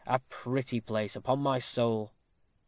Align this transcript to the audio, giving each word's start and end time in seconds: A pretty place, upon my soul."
A 0.07 0.17
pretty 0.17 0.79
place, 0.81 1.15
upon 1.15 1.41
my 1.43 1.59
soul." 1.59 2.13